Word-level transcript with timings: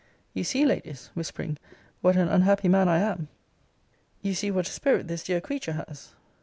You 0.33 0.43
see, 0.43 0.65
Ladies, 0.65 1.11
[whispering,] 1.13 1.59
what 2.01 2.15
an 2.15 2.27
unhappy 2.27 2.67
man 2.67 2.89
I 2.89 2.97
am! 3.01 3.27
You 4.23 4.33
see 4.33 4.49
what 4.49 4.67
a 4.67 4.71
spirit 4.71 5.07
this 5.07 5.23
dear 5.25 5.39
creature 5.41 5.73
has! 5.87 6.15